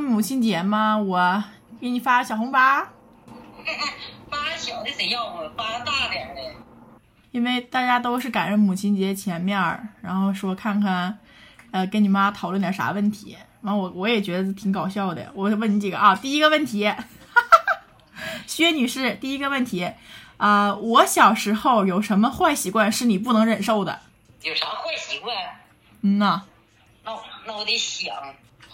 [0.00, 1.42] 母亲节吗，我
[1.80, 2.58] 给你发个小红包，
[4.30, 5.50] 发小的谁要啊？
[5.56, 6.40] 发大点儿的。
[7.30, 11.18] 因为大家都是赶上母亲节前面儿，然后说看看，
[11.70, 13.36] 呃，跟你妈讨论点啥问题。
[13.62, 15.30] 完，我我也觉得挺搞笑的。
[15.34, 16.92] 我问你几个啊，第一个问题，
[18.46, 19.90] 薛女士，第一个问题，
[20.36, 24.00] 啊、我小时候有什么坏习惯是你不能忍受的？
[24.42, 25.34] 有啥坏习惯？
[26.02, 26.42] 嗯呐，
[27.04, 27.12] 那
[27.46, 28.14] 那我得想，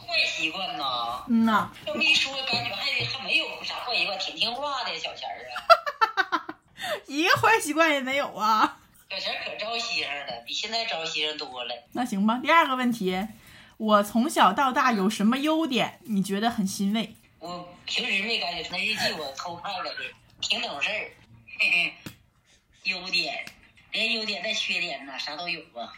[0.08, 1.22] 坏习惯呐。
[1.28, 6.56] 嗯呐，这么一说，感觉还还没有啥坏习惯，挺听话的小钱儿啊。
[7.06, 8.78] 一个坏习惯也没有啊。
[9.10, 11.74] 小钱儿可招稀罕了，比现在招稀罕多了。
[11.92, 13.28] 那行吧，第二个问题，
[13.76, 17.14] 我从小到大有什么优点你觉得很欣慰？
[17.38, 20.00] 我平时没感觉，那日记我偷看了的，
[20.40, 21.10] 挺懂事儿。
[21.58, 21.94] 嘿嘿，
[22.84, 23.44] 优点，
[23.92, 25.92] 连优点带缺点呢，啥都有啊。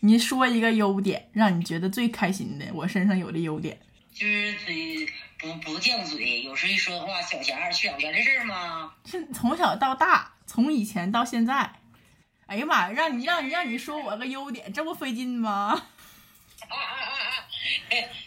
[0.00, 3.80] 你说一个优点，让你觉得最开心的，我身上有的优点。
[4.12, 5.06] 就是嘴
[5.38, 8.92] 不不犟嘴，有时一说话小钱儿去小钱的事儿吗？
[9.04, 11.72] 是从小到大，从以前到现在。
[12.46, 15.86] 哎呀妈呀，让你让你让你说我个优点，这不费劲吗？
[16.68, 17.46] 啊啊啊啊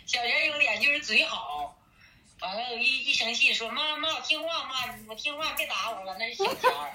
[0.05, 1.75] 小钱优点就是嘴好，
[2.39, 6.93] 完了一一生气说妈妈我听话妈我听话别打我了，那是小钱儿。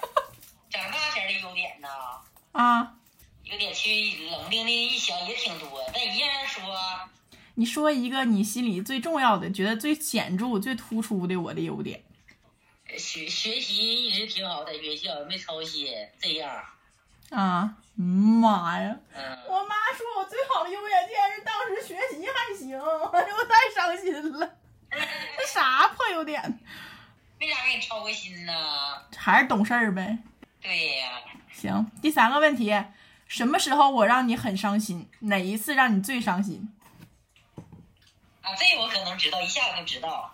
[0.69, 1.87] 长大前的优点呢，
[2.53, 2.93] 啊，
[3.51, 6.61] 优点其实冷冰冰一想也挺多，但一样说。
[7.55, 12.03] 你说一个你心里最重要的、觉得最显著、最突出的我的优点。
[12.97, 15.87] 学学习一直挺好，在学校没操心，
[16.19, 16.63] 这样。
[17.31, 18.95] 啊，嗯妈呀！
[19.13, 24.57] 嗯，我妈说我最好的优点竟然是当时学习还行，哎呦，我太伤心了。
[24.91, 26.59] 这啥破优点？
[27.39, 28.53] 为啥给你操过心呢？
[29.15, 30.19] 还是懂事儿呗。
[30.61, 31.21] 对呀、
[31.51, 32.69] 行，第三个问题，
[33.29, 35.07] 什么时候我让你很伤心？
[35.19, 36.73] 哪一次让你最伤心？
[38.41, 40.33] 啊，这我可能知道，一下就知道。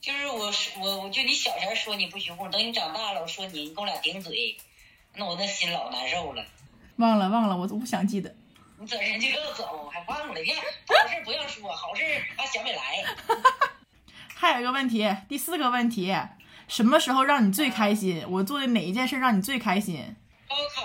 [0.00, 4.56] 就是我我我就你小前说你不学物，等你长大了，我说你你跟我俩顶嘴，
[5.14, 6.44] 那我那心老难受了。
[6.96, 8.34] 忘了忘了，我都不想记得。
[8.76, 12.02] 你转身就要走，还忘了，别不好事不要说，好事
[12.36, 13.04] 还想不起来。
[14.34, 16.12] 还有一个问题，第四个问题，
[16.66, 18.24] 什么时候让你最开心？
[18.28, 20.16] 我做的哪一件事让你最开心？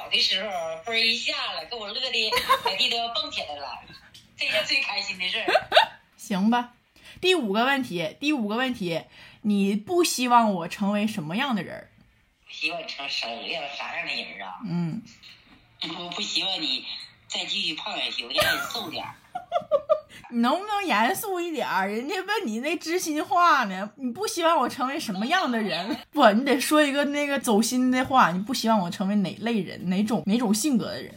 [0.10, 0.50] 的时候
[0.84, 2.12] 分一下了，给我乐的
[2.64, 3.80] 在地都要蹦起来了，
[4.38, 5.46] 这是最开心的事儿。
[6.18, 6.74] 行吧。
[7.22, 9.04] 第五个问题，第五个问题，
[9.42, 11.90] 你不希望我成为什么样的人
[12.46, 12.52] 不？
[12.52, 14.60] 希望你成什么样啥样的人啊？
[14.66, 15.02] 嗯，
[15.98, 16.86] 我不希望你
[17.28, 19.16] 再继续胖下去，我让你瘦点儿。
[20.30, 21.88] 你能不能严肃一点儿？
[21.88, 25.98] 人家问你那知心话呢，你不希望我成为什么样的人？
[26.12, 28.32] 不，你得说一个那个走心的话。
[28.32, 31.14] 你不希望我成为哪类人，哪种哪种性格的人？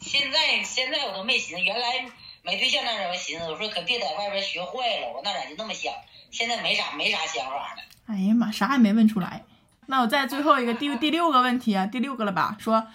[0.00, 2.06] 现在现在我都没寻思，原来
[2.42, 5.92] 没对象那阵我寻思，我说可别在外边学坏了，我那咋就那么想？
[6.30, 7.82] 现在没啥没啥想法了。
[8.06, 9.42] 哎呀妈，啥也没问出来。
[9.86, 12.56] 那我再最后一个第第六个问题啊，第六个了吧？
[12.58, 12.86] 说，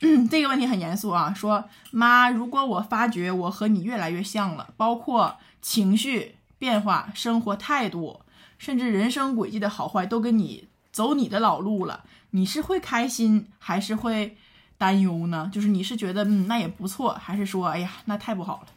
[0.00, 1.32] 嗯，这个问题很严肃啊。
[1.34, 8.20] 说妈，如果我发觉我和你越来越像了，包括情绪变化、生活态度，
[8.58, 14.36] 甚至人生轨迹的好坏，都跟你走你的老路了，你是会开心还是会
[14.76, 15.50] 担忧呢？
[15.52, 18.68] 就是你是觉得嗯那也不错，还是说哎呀那太不好了？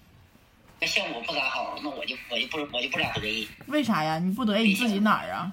[0.80, 3.46] 那像我不咋好，那我就我就不我就不咋得意。
[3.68, 4.18] 为啥呀？
[4.19, 5.51] 你不得意你自己哪儿啊？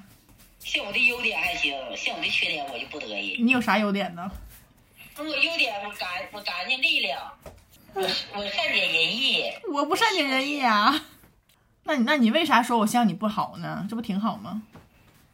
[0.60, 3.42] 像我的优点还行，像我的缺点我就不得意。
[3.42, 4.30] 你有啥优点呢？
[5.18, 7.32] 我优点我干我干净利落，
[7.94, 9.50] 我我善解人意。
[9.72, 11.06] 我不善解人意啊。
[11.84, 13.86] 那你那你为啥说我像你不好呢？
[13.88, 14.62] 这不挺好吗？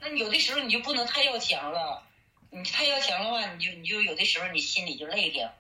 [0.01, 2.03] 那有的时候你就不能太要强了，
[2.51, 5.53] 你太要强的话，你就你就有的时候你心里就累的。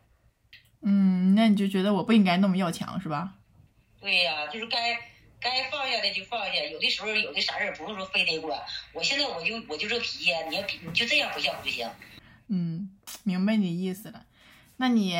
[0.82, 3.34] 嗯，那你就觉得我不应该那么要强是吧？
[4.00, 4.98] 对呀、就是该
[5.40, 8.60] 该放下的就放下，有的时候有的啥事儿不是说非得管。
[8.92, 11.88] 我现在我就我就这脾气，你要你就这样不像不行。
[12.48, 12.81] 嗯，
[13.22, 14.22] 明白你的意思了。
[14.76, 15.16] 那你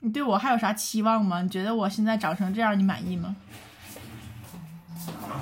[0.00, 1.42] 你对我还有啥期望吗？
[1.42, 3.34] 你觉得我现在长成这样，你满意吗？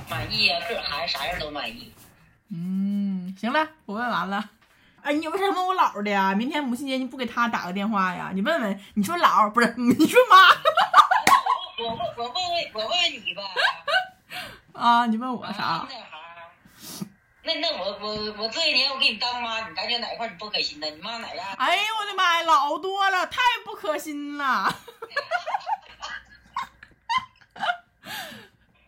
[0.08, 1.92] 满意呀、个儿孩子啥样都满意。
[2.50, 4.50] 嗯，行了，我问完了。
[5.02, 6.34] 哎，你为啥问我姥儿的呀？
[6.34, 8.30] 明天母亲节你不给他打个电话呀？
[8.34, 10.36] 你问问，你说姥儿不是，你说妈
[11.84, 12.34] 我问我问问
[12.74, 13.42] 我问问你吧，
[14.72, 15.06] 啊？
[15.06, 15.88] 你问我啥啊？
[17.44, 20.88] 那，那那我我我这一年我给你当妈，你感觉哪块你不可心的？
[20.90, 21.46] 你妈哪样？
[21.58, 24.72] 哎呦我的妈呀，老多了，太不可心了。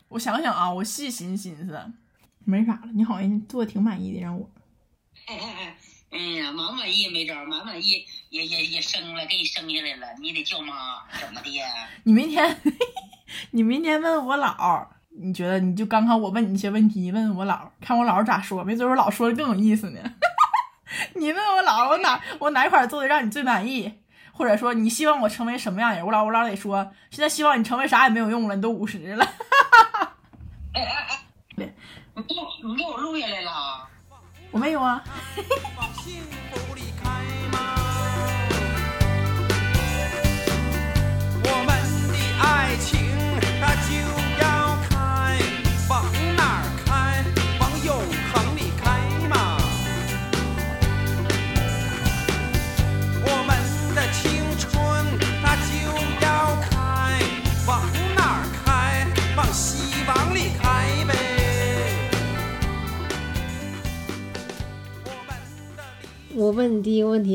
[0.09, 1.93] 我想想啊，我细心心思，
[2.45, 2.89] 没啥了。
[2.95, 4.49] 你好像做的挺满意的，让我。
[5.27, 5.37] 哎
[6.39, 11.89] 呀，满满意没招儿，满满意也也也生了，给你生下来了，你得叫妈怎么的呀？
[12.05, 12.63] 你明天，
[13.51, 20.01] 你明天问我姥儿，你觉得你就刚刚我问你一些问题，你问我姥，看我姥咋说，没准我姥说的更有意思呢。
[21.15, 24.01] 你问我姥，我哪我哪块做的让你最满意？
[24.33, 26.05] 或者说你希望我成为什么样人？
[26.05, 29.25] 我姥我姥得说，现在希望你成为啥也没有用了，你都五十了。
[30.73, 31.07] 哎哎
[31.57, 31.73] 哎，
[32.15, 33.89] 你给我你给我录下来了。
[34.51, 35.03] 我没有啊。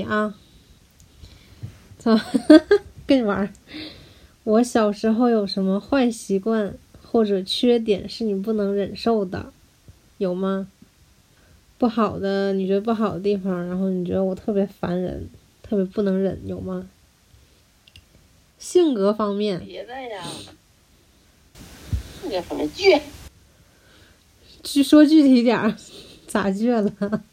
[0.10, 0.34] 啊，
[2.00, 2.20] 操，
[3.06, 3.50] 跟你玩儿。
[4.44, 9.54] 我小时候有什么坏习惯或者缺点是你不能忍受的，
[10.18, 10.68] 有吗？
[11.78, 15.30] 不好的，你觉得不好的地方，然后你觉得我特别烦人，
[15.62, 16.90] 特别不能忍，有吗？
[18.58, 20.24] 性格方面，别的呀，
[22.24, 23.00] 那个什么倔，
[24.64, 25.76] 具说具体点儿，
[26.26, 27.24] 咋倔了？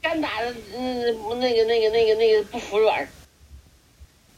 [0.00, 1.02] 干打的，嗯，
[1.40, 3.08] 那个那个那个那个不服软儿，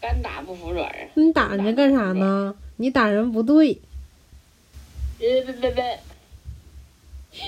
[0.01, 1.09] 干打不服软儿。
[1.15, 2.55] 你打人家干啥呢？
[2.77, 3.79] 你打人不对，
[5.19, 6.01] 别别别别，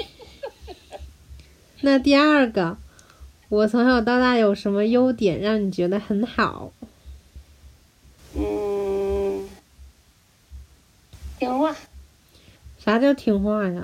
[1.81, 2.77] 那第二个，
[3.49, 6.71] 我从小到大有什么优点让你觉得很好？
[8.35, 9.49] 嗯，
[11.39, 11.75] 听话，
[12.79, 13.83] 啥叫听话呀？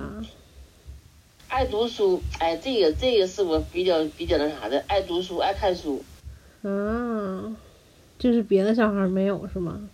[1.49, 2.23] 爱读书。
[2.39, 6.03] 哎，这个这个是我比较比较那啥的，爱读书，爱看书。
[6.62, 7.56] 啊，
[8.19, 9.89] 就是别的小孩没有是吗？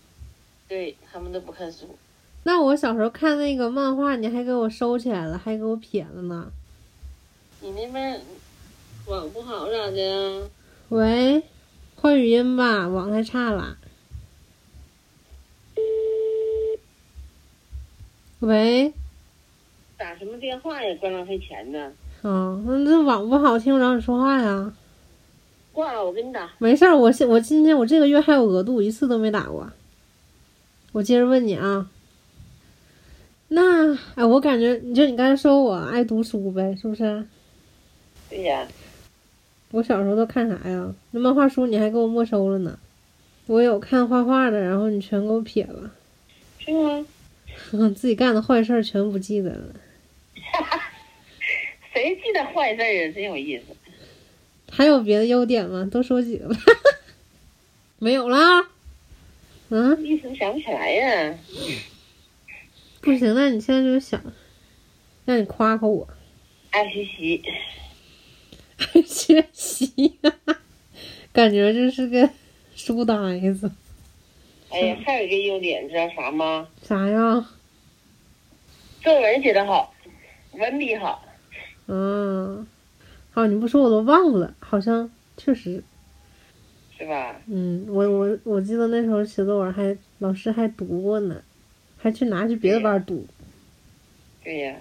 [0.67, 1.97] 对他们都不看书，
[2.43, 6.51] 那我小时候看那个漫画，你还给我收起来了，还给我撇了呢。
[7.61, 8.21] 你那边
[9.07, 10.51] 网不好咋的？
[10.89, 11.43] 喂，
[11.97, 13.77] 换语音吧，网太差了。
[18.41, 18.93] 喂，
[20.05, 20.95] 打什么电话呀？
[21.01, 21.91] 怪浪费钱呢。
[22.21, 24.71] 啊，那这网不好，听不着你说话呀。
[25.73, 26.51] 挂了，我给你打。
[26.59, 29.67] 没事儿，我现我今天我这个月还有额度，一次都没打过。
[30.93, 31.89] 我接着问你啊，
[33.49, 37.25] 那哎，我感觉你就你刚才说我爱读书呗，是不是？
[38.29, 38.69] 对呀，
[39.71, 40.95] 我小时候都看啥呀？
[41.13, 42.79] 那漫画书你还给我没收了呢。
[43.47, 45.91] 我有看画画的，然后你全给我撇了，
[46.59, 47.07] 是吗？
[47.97, 49.65] 自己干的坏事儿全不记得了。
[51.95, 53.13] 谁记得坏事儿啊？
[53.15, 53.65] 真有意思。
[54.71, 55.89] 还有别的优点吗？
[55.91, 56.57] 多说几个吧。
[58.01, 58.69] 没有啦。
[59.71, 61.39] 嗯，一时想不起来呀。
[63.01, 64.21] 不行，那你现在就想，
[65.25, 66.09] 让你夸夸我，
[66.71, 67.43] 爱学习，
[68.77, 70.33] 爱学习呀、
[71.33, 72.29] 感觉就是个
[72.75, 73.15] 书呆
[73.53, 73.71] 子。
[74.71, 76.69] 哎呀，还有一个优点，知道啥吗？
[76.83, 77.49] 啥呀？
[79.03, 79.95] 作文写得好，
[80.53, 81.24] 文笔好。
[81.87, 82.67] 嗯，
[83.33, 85.83] 好，你不说我都忘了，好像确实，
[86.99, 87.37] 是吧？
[87.47, 91.43] 嗯，我我我记得那时候写作文还老师还读过呢，
[91.99, 93.27] 还去拿去别的班读。
[94.43, 94.77] 对呀，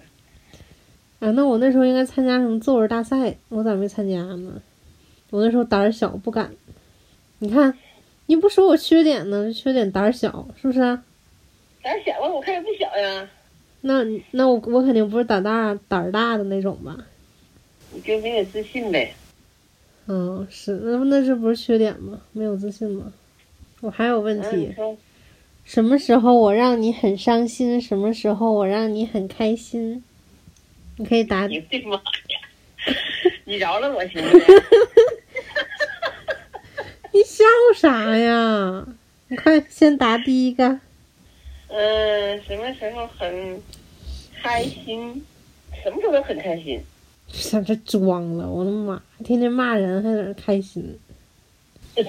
[1.19, 4.61] 啊，那我那时候应该参加什么作文大赛，我咋没参加呢？
[5.29, 6.51] 我那时候胆儿小，不敢。
[7.39, 7.77] 你看，
[8.27, 10.79] 你不说我缺点呢，缺点胆儿小，是不是？
[11.81, 13.29] 胆小啊，我看也不小呀。
[13.85, 16.95] 那那我我肯定不是胆大胆儿大的那种吧？
[17.91, 19.13] 你就没有自信呗？
[20.07, 22.19] 嗯，是，那那这不是缺点吗？
[22.31, 23.11] 没有自信吗？
[23.81, 24.73] 我还有问嗯，题
[25.65, 30.01] 什么时候我让你很伤心，什么时候我让你很开心？
[30.97, 32.01] 你可以答，你的妈呀！
[33.45, 34.47] 你饶了我行不行？
[37.11, 37.43] 你笑
[37.75, 38.87] 啥呀？
[39.27, 40.79] 你快先答第一个。
[41.75, 43.59] 嗯，什么时候很
[44.43, 45.25] 开心？
[45.83, 46.79] 什么时候都很开心。
[47.49, 49.01] 在这装了，我的妈！
[49.23, 50.99] 天天骂人还在那开心。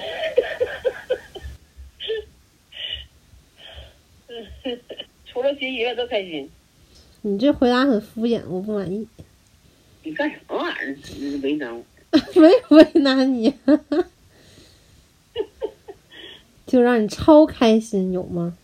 [5.25, 6.51] 除了学习以外都开心。
[7.23, 9.09] 你这回答很敷衍，我不满意。
[10.03, 10.95] 你干什么玩意儿？
[11.17, 11.83] 你为难我？
[12.37, 13.55] 没为难你，
[16.67, 18.59] 就让你超开心，有吗？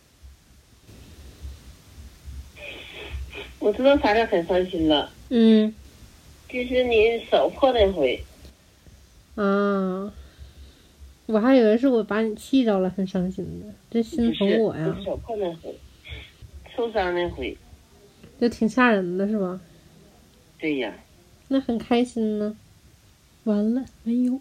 [3.60, 5.72] 我知道咱俩很伤心了，嗯
[6.48, 8.20] 就是你手破那回。
[9.36, 10.12] 啊，
[11.26, 13.72] 我还以为是我把你气着了，很伤心呢。
[13.88, 15.04] 这心疼我呀你。
[15.04, 15.72] 手破那回，
[16.74, 17.56] 受伤那回。
[18.40, 19.60] 就挺吓人的是吧？
[20.58, 20.92] 对呀，
[21.48, 22.56] 那很开心呢。
[23.44, 24.40] 完了，没有。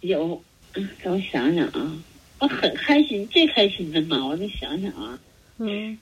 [0.00, 0.40] 有，
[0.74, 2.02] 嗯让我想想啊，
[2.38, 5.18] 我很开心，最开心的嘛，我得想想啊，
[5.58, 5.98] 嗯，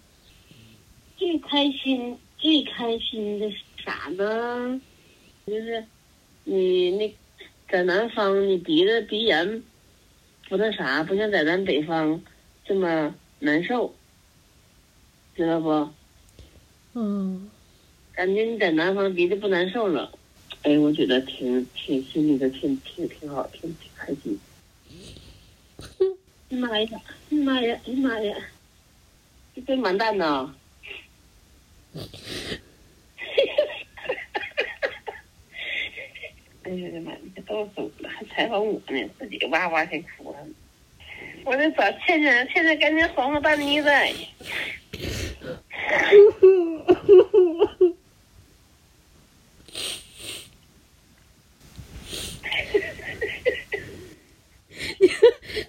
[1.18, 4.80] 最开心最开心的是啥呢？
[5.46, 5.84] 就是
[6.44, 7.12] 你那
[7.68, 9.62] 在南方，你鼻子鼻炎
[10.48, 12.22] 不那啥，不像在咱北方
[12.64, 13.92] 这么难受，
[15.34, 15.88] 知道不？
[16.94, 17.50] 嗯，
[18.12, 20.12] 感觉你在南方鼻子不难受了，
[20.62, 24.38] 哎，我觉得挺挺心里头挺挺挺好，挺挺开心。
[26.50, 27.00] 妈 呀！
[27.30, 27.78] 妈呀！
[27.96, 28.36] 妈呀！
[29.54, 30.54] 这真完蛋呐！
[36.64, 37.12] 哎呀我的妈！
[37.22, 40.46] 你都走了，还采访我呢，自己哇哇还哭了。
[41.44, 43.88] 我得找倩倩，倩倩赶紧还我大妮子。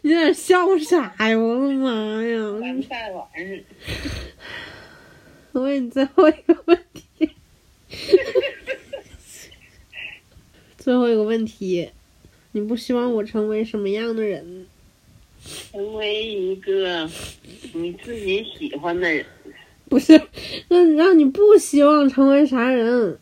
[0.02, 1.38] 你在那笑啥呀？
[1.38, 2.52] 我的妈呀！
[2.60, 3.64] 完蛋玩意
[5.60, 5.62] 儿。
[5.62, 7.30] 我问你最后一个问题，
[10.78, 11.90] 最后一个问题，
[12.54, 14.66] 你不希望我成为什么样的人？
[15.72, 17.10] 成为一个
[17.74, 19.26] 你自己喜欢的人，
[19.88, 20.22] 不是，
[20.68, 23.20] 那让你不希望成为啥人？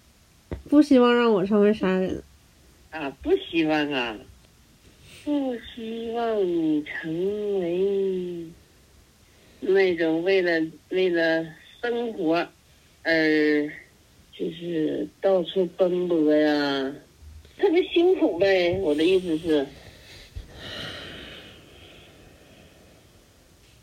[0.70, 2.24] 不希望让我成为啥人？
[2.90, 4.18] 啊，不希望啊，
[5.24, 8.48] 不希望你成为
[9.60, 11.46] 那种为了为了
[11.90, 12.36] 生活
[13.04, 13.14] 呃
[14.38, 16.94] 就是到处奔波呀，
[17.58, 18.78] 特别辛苦呗。
[18.82, 19.66] 我的意思是，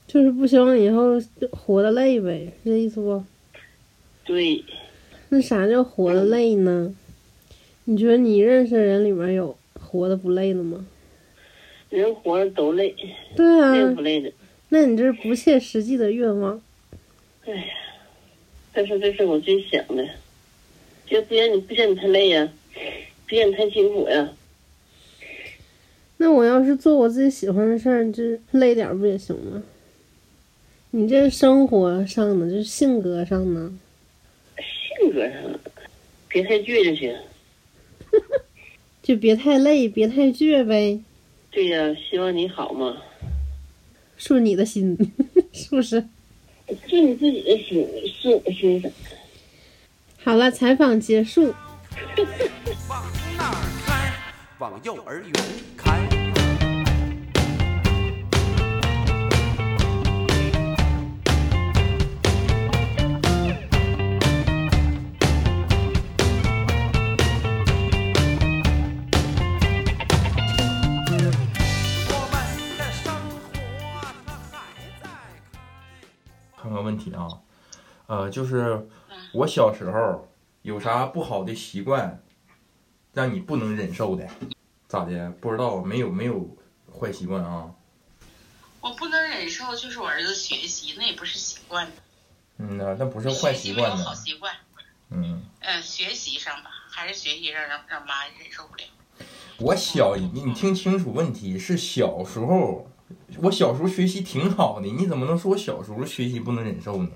[0.06, 1.18] 就是不希望以后
[1.50, 3.24] 活得累呗，是这意思不？
[4.24, 4.62] 对，
[5.30, 6.94] 那啥叫活得累呢？
[7.84, 10.86] 你觉得你认识的人里面有活得不累的吗？
[11.88, 12.94] 人活着都累，
[13.34, 14.30] 对啊累不，累的。
[14.68, 16.60] 那你这是不切实际的愿望。
[17.44, 17.64] 哎呀，
[18.74, 20.04] 但是这是我最想的，
[21.06, 22.52] 就不让你不让你太累呀，
[23.28, 24.32] 不让你太辛苦呀。
[26.16, 29.62] 那我要是做我自己喜欢的事儿，就累点儿不也行吗？
[30.90, 33.70] 你这是生活上的，就是性格上的。
[34.56, 35.60] 性格上，
[36.28, 37.16] 别太倔就行。
[39.02, 41.00] 就别太累，别太倔呗，
[41.50, 43.02] 对呀、希望你好嘛，
[44.16, 44.96] 顺你的心，
[45.52, 46.02] 是不是？
[46.88, 47.86] 顺你自己的心，
[48.20, 48.90] 是我心的。
[50.22, 51.54] 好了，采访结束。
[52.88, 53.04] 往
[53.36, 53.54] 哪儿
[53.86, 54.12] 开？
[54.58, 55.32] 往幼儿园
[55.76, 56.03] 开。
[78.24, 78.88] 呃，就是
[79.32, 80.26] 我小时候
[80.62, 82.22] 有啥不好的习惯，
[83.12, 84.26] 让你不能忍受的，
[84.88, 85.30] 咋的？
[85.42, 86.56] 不知道，没有没有
[86.90, 87.70] 坏习惯啊。
[88.80, 91.86] 我不能忍受，就是我儿子学习，那也不是习惯。
[92.56, 94.14] 嗯呐，那不是坏学习惯呢好。
[94.14, 94.54] 习惯。
[95.10, 98.84] 嗯，嗯，学习上吧，还是学习让让让妈忍受不了。
[99.58, 102.90] 我小你你听清楚问题是小时候，
[103.42, 107.10] 我小时候学习挺好的，你怎么能说我小时候学习不能忍受呢？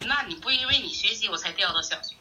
[0.00, 2.16] 那你不因为你学习我才调到小学？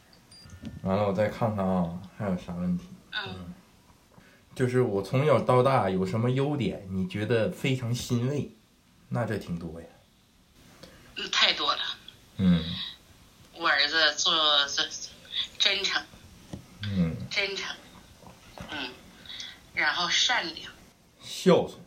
[0.84, 2.86] 完了，我再看看啊，还有啥问题？
[3.12, 3.54] 嗯，
[4.56, 8.52] 就是我从小到大有什么优点，你觉得非常欣慰？
[9.10, 9.88] 那这挺多呀。
[11.16, 11.82] 嗯太多了。
[12.38, 12.64] 嗯
[13.56, 14.84] 我儿子做做
[15.60, 16.04] 真诚，
[16.82, 17.76] 嗯，真诚，
[18.72, 18.90] 嗯，
[19.76, 20.72] 然后善良，
[21.22, 21.80] 孝顺。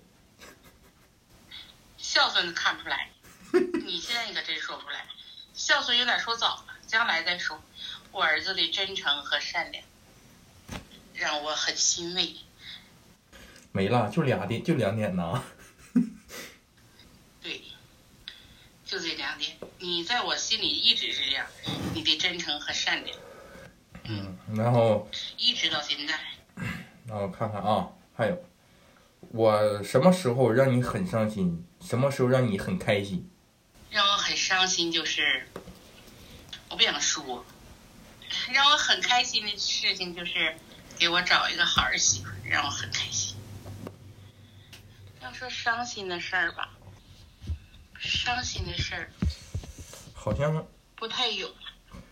[1.98, 3.10] 孝顺看不出来。
[3.84, 5.04] 你现在你可真说不出来，
[5.66, 7.60] 孝顺有点说早了，将来再说。
[8.12, 9.82] 我儿子的真诚和善良，
[11.12, 12.36] 让我很欣慰。
[13.72, 15.42] 没了，就俩点，就两点呐。
[17.42, 17.62] 对，
[18.84, 21.44] 就这两点，你在我心里一直是这样，
[21.92, 23.18] 你的真诚和善良，
[24.04, 26.16] 嗯，然后一直到现在。
[27.06, 28.40] 那我看看啊，还有
[29.32, 33.28] 我什么时候让你很伤心，什么时候让你很开心？
[34.46, 35.44] 伤心就是，
[36.68, 37.44] 我不想说，
[38.52, 40.56] 让我很开心的事情就是
[40.96, 43.36] 给我找一个好儿媳妇，让我很开心。
[45.20, 46.70] 要说伤心的事儿吧，
[47.98, 49.10] 伤心的事儿，
[50.14, 51.52] 好像不太有。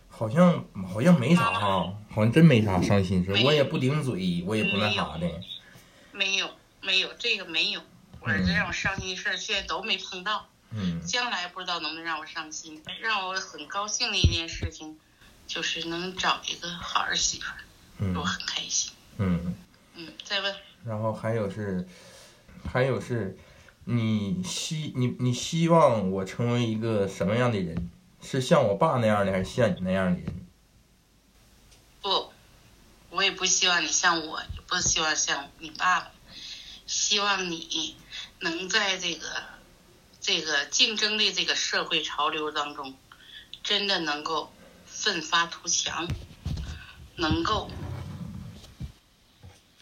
[0.09, 3.31] 好像好像没啥哈，好像真没啥伤心事。
[3.45, 5.41] 我也不顶嘴，我也不那啥的。
[6.11, 6.51] 没有，
[6.81, 7.81] 没有，这个没有。
[8.19, 10.49] 我儿子让我伤心的事儿，现在都没碰到。
[10.77, 12.83] 嗯将来不知道能不能让我伤心。
[13.01, 14.99] 让我很高兴的一件事情，
[15.47, 17.47] 就是能找一个好儿媳妇，
[17.99, 18.93] 嗯我很开心。
[19.19, 19.55] 嗯，
[19.95, 20.55] 嗯，再问，
[20.85, 21.87] 然后还有是，
[22.73, 23.39] 还有是，
[23.85, 27.91] 你希你你希望我成为一个什么样的人？
[28.21, 30.47] 是像我爸那样的，还是像你那样的人？
[32.01, 32.33] 不，
[33.11, 36.11] 我也不希望你像我，也不希望像你爸爸，
[36.87, 37.97] 希望你
[38.41, 39.27] 能在这个
[40.25, 42.97] 这个竞争的这个社会潮流当中，
[43.63, 44.51] 真的能够
[44.87, 46.09] 奋发图强，
[47.17, 47.71] 能够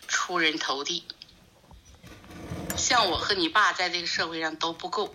[0.09, 1.05] 出人头地。
[2.77, 5.15] 像我和你爸在这个社会上都不够，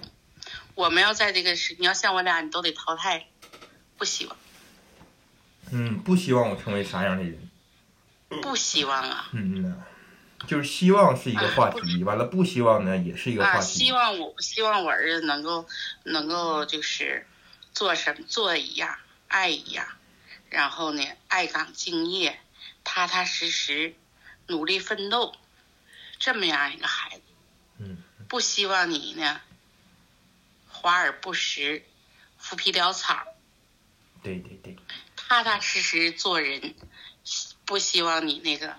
[0.75, 3.27] 我们要在这个是，你要像我俩，你都得淘汰，
[3.97, 4.37] 不希望，
[5.71, 7.49] 嗯，不希望我成为啥样的人。
[8.41, 9.27] 不希望啊。
[9.33, 9.75] 嗯呐，
[10.45, 13.65] 就是希望是一个话题，完了不希望呢也是一个话啊，题。
[13.65, 15.67] 希望我希望我儿子能够
[16.03, 17.25] 能够就是
[17.73, 19.87] 做什么做一样爱一样，
[20.49, 22.39] 然后呢爱岗敬业，
[22.83, 23.95] 踏踏实实，
[24.45, 25.33] 努力奋斗，
[26.19, 27.21] 这么样一个孩子。
[27.79, 29.41] 嗯，不希望你呢
[30.69, 31.83] 华而不实，
[32.37, 33.25] 浮皮潦草，
[34.21, 34.75] 对对对，
[35.15, 36.75] 踏踏实实做人，
[37.65, 38.75] 不希望你那个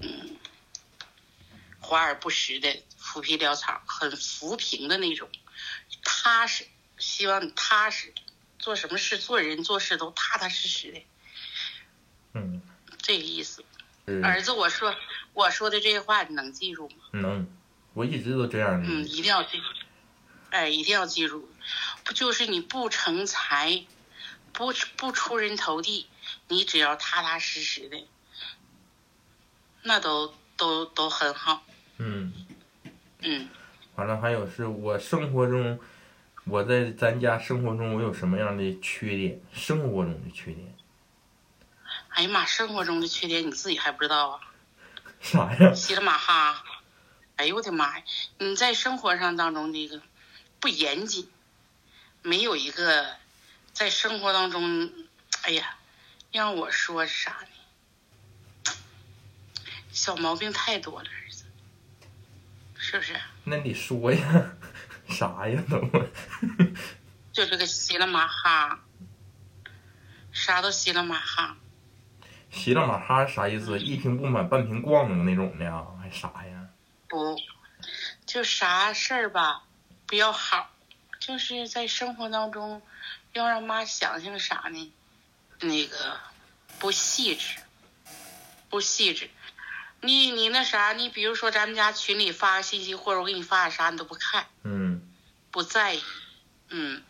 [0.00, 0.36] 嗯
[1.84, 5.30] 华而不实的浮皮潦草，很浮萍的那种，
[6.02, 6.66] 踏实，
[6.98, 8.12] 希望你踏实，
[8.58, 11.02] 做什么事做人做事都踏踏实实的，
[12.32, 12.62] 嗯，
[12.98, 13.64] 这个意思。
[14.06, 14.94] 是儿子，我说
[15.32, 16.96] 我说的这些话你能记住吗？
[17.12, 17.46] 能，
[17.94, 18.86] 我一直都这样的。
[18.86, 19.64] 嗯，一定要记住，
[20.50, 21.50] 哎，一定要记住，
[22.04, 23.86] 不就是你不成才，
[24.52, 26.06] 不不出人头地，
[26.48, 28.06] 你只要踏踏实实的，
[29.82, 31.64] 那都都都很好。
[31.98, 32.32] 嗯，
[33.20, 33.48] 嗯，
[33.94, 35.78] 完了还有是我生活中，
[36.44, 39.40] 我在咱家生活中我有什么样的缺点？
[39.52, 40.74] 生活中的缺点
[42.08, 44.40] 哎呀妈，生活中的缺点你自己还不知道啊？
[45.20, 45.72] 啥呀？
[45.74, 46.62] 稀里马哈，
[47.36, 48.04] 哎呦我的妈呀！
[48.38, 50.02] 你在生活上当中这个
[50.60, 51.28] 不严谨，
[52.22, 53.16] 没有一个
[53.72, 54.92] 在生活当中，
[55.42, 55.76] 哎呀，
[56.30, 58.72] 让我说啥呢？
[59.90, 61.08] 小毛病太多了，
[62.94, 63.12] 是不是？
[63.42, 64.52] 那你说呀，
[65.10, 65.80] 啥呀都？
[67.32, 68.84] 就是个稀了马哈，
[70.32, 71.56] 啥都稀了马哈。
[72.52, 73.76] 稀了马哈啥意思？
[73.80, 75.84] 一瓶不满半瓶逛的那种的呀？
[76.00, 76.68] 还啥呀？
[77.08, 77.36] 不，
[78.26, 79.64] 就啥事儿吧，
[80.06, 80.70] 不要好，
[81.18, 82.80] 就是在生活当中，
[83.32, 84.92] 要让妈想想啥呢？
[85.58, 86.16] 那个
[86.78, 87.58] 不细致，
[88.70, 89.28] 不细致。
[90.04, 95.00] 你你那啥，你比如说咱们家群里发个信息，或者我给你发个啥，你都不看，嗯
[95.50, 96.02] 不在意。
[96.68, 97.02] 嗯，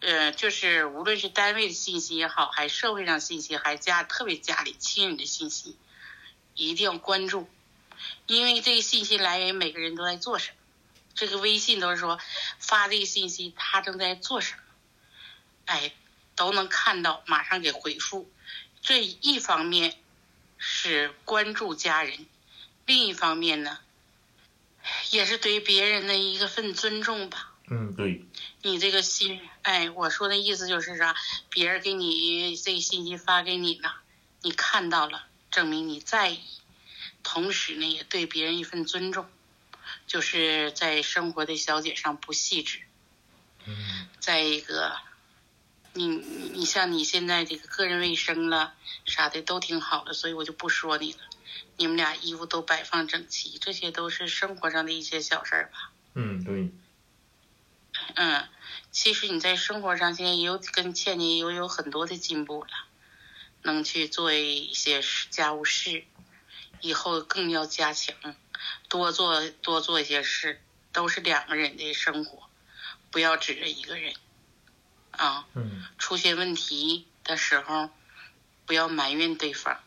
[0.00, 5.76] 呃，就是无论是单位的信息也好，还是社会上信息，还是家特别家里亲人的信息，
[6.54, 7.48] 一定要关注，
[8.26, 10.56] 因为这个信息来源每个人都在做什么。
[11.14, 12.18] 这个微信都是说
[12.58, 14.62] 发这个信息，他正在做什么，
[15.66, 15.92] 哎，
[16.34, 18.30] 都能看到，马上给回复。
[18.80, 19.94] 这一方面
[20.58, 22.26] 是关注家人，
[22.86, 23.78] 另一方面呢，
[25.10, 27.52] 也是对别人的一个份尊重吧。
[27.68, 28.24] 嗯，对，
[28.62, 31.14] 你这个信，哎，我说的意思就是啥？
[31.48, 33.96] 别人给你这个信息发给你了，
[34.42, 36.40] 你看到了，证明你在意，
[37.22, 39.30] 同时呢，也对别人一份尊重，
[40.06, 42.80] 就是在生活的小节上不细致。
[43.64, 44.96] 嗯再一个，
[45.94, 48.74] 你你你像你现在这个个人卫生了
[49.04, 51.18] 啥的都挺好的，所以我就不说你了。
[51.76, 55.90] 你们俩衣服都摆放整齐，这些都是生活上的一些小事儿吧。
[56.14, 56.70] 嗯对，
[58.14, 58.48] 嗯，
[58.90, 62.70] 其实你在生活上现在也有跟倩倩也有有很多的进步了，
[63.62, 66.04] 能去做一些家务事，
[66.80, 68.14] 以后更要加强，
[68.88, 70.60] 多做多做一些事，
[70.92, 72.48] 都是两个人的生活，
[73.10, 74.14] 不要指着一个人，
[75.22, 77.90] 啊，嗯出现问题的时候，
[78.66, 79.78] 不要埋怨对方，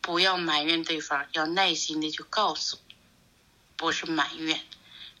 [0.00, 2.78] 不要埋怨对方，要耐心的去告诉，
[3.76, 4.58] 不是埋怨，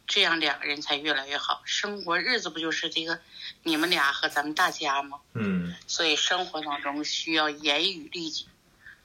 [0.06, 1.60] 这样两个人才越来越好。
[1.66, 3.20] 生活日子不就是这个
[3.64, 5.20] 你们俩和咱们大家吗？
[5.34, 8.48] 嗯所以生活当中需要严于律己，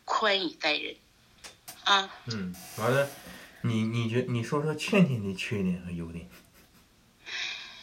[0.05, 0.95] 宽以待人，
[1.83, 3.09] 啊，嗯，完了，
[3.61, 6.29] 你你觉你说说倩倩的缺点和优点？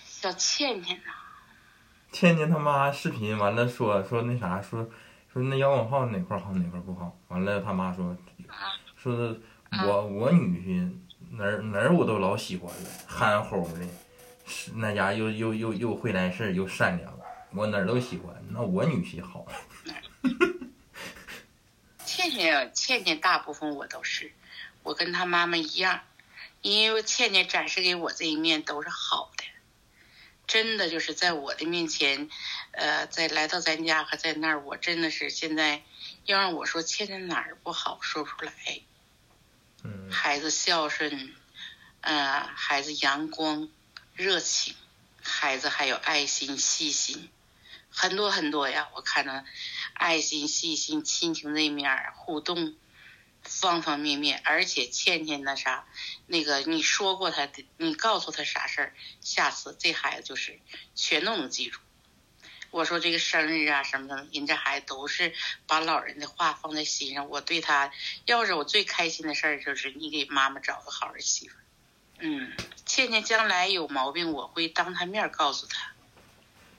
[0.07, 1.12] 小倩倩呐、
[2.12, 4.88] 倩倩他妈视频完了说说那啥说
[5.33, 8.14] 说那摇滚号哪块好哪块不好，完了他妈说
[8.94, 9.37] 说的
[9.87, 10.92] 我我女婿
[11.31, 13.81] 哪儿哪儿我都老喜欢了，憨厚的，
[14.46, 17.18] 是那家又又又又会来事儿又善良，
[17.53, 19.46] 我哪儿都喜欢，那我女婿好。
[22.05, 24.31] 倩倩倩倩大部分我都是，
[24.83, 26.01] 我跟她妈妈一样，
[26.61, 29.44] 因为倩倩展示给我这一面都是好的，
[30.53, 32.29] 真的就是在我的面前，
[32.73, 35.83] 呃，在来到咱家和在那儿，我真的是现在
[36.27, 38.53] 要让我说欠在哪儿不好说不出来。
[39.83, 41.35] 嗯孩子孝顺，
[42.03, 43.71] 呃，孩子阳光、
[44.15, 44.75] 热情，
[45.23, 47.31] 孩子还有爱心、细心，
[47.88, 48.91] 很多很多呀。
[48.95, 49.43] 我看到
[49.95, 52.75] 爱心、细心、亲情那面儿互动，
[53.61, 55.87] 方方面面，而且倩倩那啥，
[56.27, 60.59] 那个你说过他的，你告诉他啥事儿，下次这孩子就是
[60.95, 61.79] 全都能记住。
[62.71, 65.35] 我说这个生日啊什么的，人这孩子都是
[65.67, 67.29] 把老人的话放在心上。
[67.29, 67.93] 我对他，
[68.25, 71.57] 要是我最开心的事儿就是你给妈妈找个好儿媳妇。
[72.19, 72.51] 嗯，
[72.87, 75.93] 倩倩将来有毛病，我会当她面告诉她。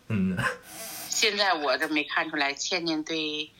[0.08, 0.36] 嗯，
[1.10, 3.52] 现在我这没看出来，倩倩对，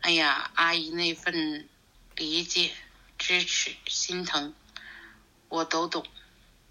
[0.00, 1.68] 哎呀，阿姨那份
[2.22, 2.70] 理解、
[3.18, 4.54] 支持、心疼，
[5.48, 6.06] 我都懂，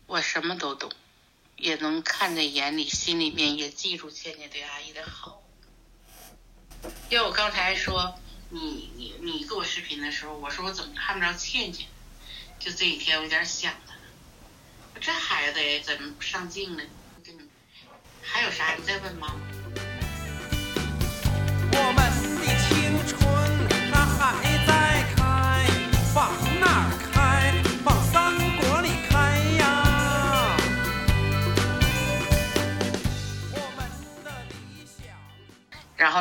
[0.06, 0.90] 我什么都懂，
[1.58, 5.44] 也能看在眼里，心里面也记住倩倩对阿姨的好。
[7.10, 11.86] 要我刚才说你你你给我视频的时候，我说我怎么看不着倩倩？
[12.58, 13.94] 就这几天我有点想她，
[15.02, 16.84] 这孩子怎么不上镜呢？
[18.24, 18.76] 还有啥？
[18.76, 19.61] 你再问妈妈。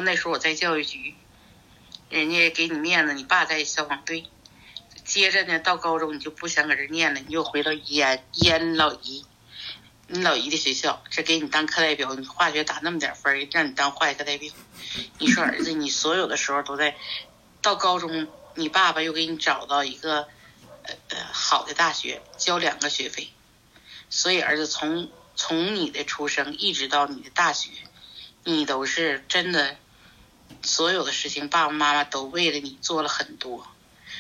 [0.01, 1.15] 那时候我在教育局，
[2.09, 4.25] 人家给你面子，你爸在消防队。
[5.05, 9.25] 接着呢，到高中你就不想搁这念了，你又回到宜安宜安老姨，
[10.07, 14.53] 你老姨的学校，这给你当课代表，你化学打那么点分，让你当化学课代表。
[15.19, 16.97] 你说儿子，你所有的时候都在，
[17.61, 20.29] 到高中，你爸爸又给你找到一个
[20.85, 23.31] 呃呃好的大学，交两个学费，
[24.11, 27.71] 所以儿子从从你的出生一直到你的大学，
[28.45, 29.77] 你都是真的，
[30.63, 33.67] 所有的事情爸爸妈妈都为了你做了很多，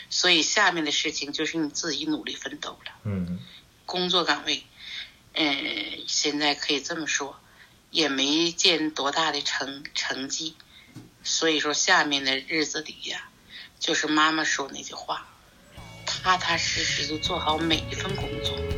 [0.09, 2.93] 所以下面的事情就是你自己努力奋斗了。
[3.05, 3.38] 嗯
[3.87, 4.64] 工作岗位，
[5.35, 7.40] 嗯，现在可以这么说，
[7.90, 10.55] 也没见多大的成成绩，
[11.25, 13.29] 所以说下面的日子里呀，
[13.81, 15.27] 就是妈妈说那句话，
[16.07, 18.69] 踏踏实实的做好每一份工作。